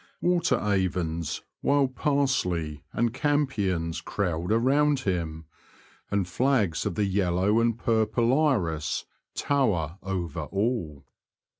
[0.19, 5.45] Water avens, wild parsley, and campions crowd around him,
[6.09, 11.05] and flags of the yellow and purple iris tower over all.